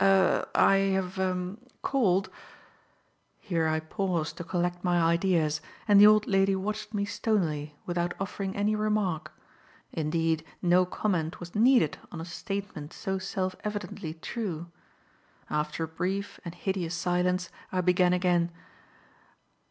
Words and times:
"Er 0.00 0.48
I 0.54 0.76
have 0.94 1.18
er 1.18 1.56
called" 1.82 2.30
Here 3.38 3.68
I 3.68 3.78
paused 3.80 4.38
to 4.38 4.42
collect 4.44 4.82
my 4.82 4.98
ideas 5.02 5.60
and 5.86 6.00
the 6.00 6.06
old 6.06 6.26
lady 6.26 6.56
watched 6.56 6.94
me 6.94 7.04
stonily 7.04 7.76
without 7.84 8.14
offering 8.18 8.56
any 8.56 8.74
remark; 8.74 9.34
indeed 9.92 10.46
no 10.62 10.86
comment 10.86 11.40
was 11.40 11.54
needed 11.54 11.98
on 12.10 12.22
a 12.22 12.24
statement 12.24 12.94
so 12.94 13.18
self 13.18 13.54
evidently 13.64 14.14
true. 14.14 14.68
After 15.50 15.84
a 15.84 15.88
brief 15.88 16.40
and 16.42 16.54
hideous 16.54 16.94
silence 16.94 17.50
I 17.70 17.82
began 17.82 18.14
again. 18.14 18.50